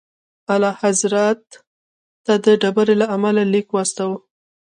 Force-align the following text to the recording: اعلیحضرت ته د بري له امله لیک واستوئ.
اعلیحضرت 0.53 1.43
ته 2.25 2.33
د 2.63 2.65
بري 2.75 2.95
له 3.01 3.07
امله 3.15 3.41
لیک 3.53 3.67
واستوئ. 3.71 4.17